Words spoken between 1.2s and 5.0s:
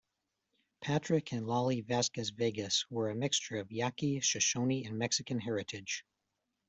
and Lolly Vasquez-Vegas were a mixture of Yaqui, Shoshone, and